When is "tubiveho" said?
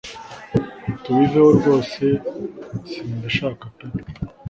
1.03-1.49